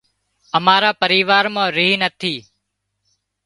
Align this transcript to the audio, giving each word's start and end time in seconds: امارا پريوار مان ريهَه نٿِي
امارا 0.57 0.91
پريوار 1.01 1.45
مان 1.53 1.67
ريهَه 1.77 1.97
نٿِي 2.01 2.35